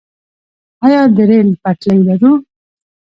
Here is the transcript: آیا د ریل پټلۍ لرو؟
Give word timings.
آیا 0.85 1.01
د 1.15 1.17
ریل 1.29 1.49
پټلۍ 1.61 1.97
لرو؟ 2.07 2.31